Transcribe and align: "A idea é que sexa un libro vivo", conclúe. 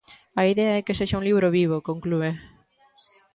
"A 0.39 0.43
idea 0.53 0.77
é 0.79 0.85
que 0.85 0.97
sexa 0.99 1.19
un 1.19 1.27
libro 1.27 1.53
vivo", 1.59 1.85
conclúe. 1.89 2.29